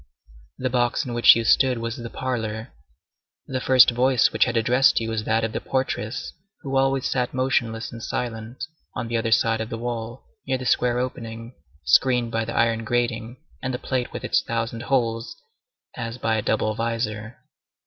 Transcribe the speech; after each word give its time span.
The 0.57 0.71
box 0.71 1.05
in 1.05 1.13
which 1.13 1.35
you 1.35 1.43
stood 1.45 1.77
was 1.77 1.95
the 1.97 2.09
parlor. 2.09 2.73
The 3.45 3.61
first 3.61 3.91
voice 3.91 4.31
which 4.33 4.45
had 4.45 4.57
addressed 4.57 4.99
you 4.99 5.09
was 5.11 5.25
that 5.25 5.43
of 5.43 5.51
the 5.51 5.61
portress 5.61 6.33
who 6.61 6.75
always 6.75 7.07
sat 7.07 7.35
motionless 7.35 7.91
and 7.91 8.01
silent, 8.01 8.63
on 8.95 9.09
the 9.09 9.17
other 9.17 9.31
side 9.31 9.61
of 9.61 9.69
the 9.69 9.77
wall, 9.77 10.25
near 10.47 10.57
the 10.57 10.65
square 10.65 10.97
opening, 10.97 11.53
screened 11.83 12.31
by 12.31 12.45
the 12.45 12.55
iron 12.57 12.83
grating 12.83 13.37
and 13.61 13.75
the 13.75 13.77
plate 13.77 14.11
with 14.11 14.23
its 14.23 14.41
thousand 14.41 14.81
holes, 14.81 15.35
as 15.95 16.17
by 16.17 16.35
a 16.35 16.41
double 16.41 16.73
visor. 16.73 17.37